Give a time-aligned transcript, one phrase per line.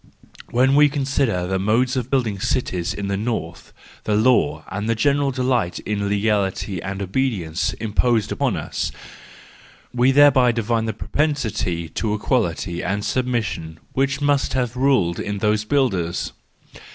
[0.49, 3.71] When we consider the mode of building cities in the north,
[4.05, 8.91] the law and the general delight in legality and obedience, impose upon us:
[9.93, 15.65] we thereby divine the propensity to equality and submission which must have ruled in those
[15.65, 16.31] builders.